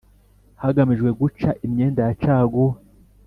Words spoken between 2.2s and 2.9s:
caguwa